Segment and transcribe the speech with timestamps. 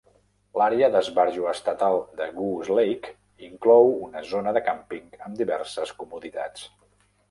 [0.61, 3.13] L'àrea d'esbarjo estatal de Goose Lake
[3.51, 6.71] inclou una zona de càmping amb diverses comoditats.